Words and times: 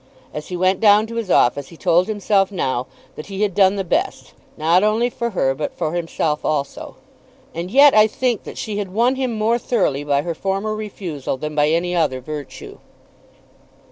As 0.33 0.47
he 0.47 0.57
went 0.57 0.79
down 0.79 1.05
to 1.05 1.13
his 1.17 1.29
office 1.29 1.67
he 1.67 1.77
told 1.77 2.07
himself 2.07 2.51
now 2.51 2.87
that 3.15 3.27
he 3.27 3.43
had 3.43 3.53
done 3.53 3.75
the 3.75 3.83
best, 3.83 4.33
not 4.57 4.81
only 4.83 5.11
for 5.11 5.29
her 5.37 5.53
but 5.53 5.71
for 5.75 5.93
himself 5.93 6.43
also. 6.43 6.95
And 7.53 7.69
yet 7.69 7.93
I 7.93 8.07
think 8.07 8.41
that 8.43 8.57
she 8.57 8.79
had 8.79 8.91
won 8.91 9.13
him 9.13 9.31
more 9.37 9.59
thoroughly 9.59 10.03
by 10.03 10.23
her 10.23 10.33
former 10.33 10.73
refusal 10.73 11.37
than 11.37 11.53
by 11.53 11.67
any 11.69 11.95
other 11.95 12.19
virtue. 12.19 12.79